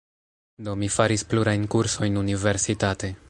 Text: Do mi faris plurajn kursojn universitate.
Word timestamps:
Do 0.67 0.73
mi 0.83 0.89
faris 0.95 1.25
plurajn 1.33 1.67
kursojn 1.75 2.17
universitate. 2.25 3.15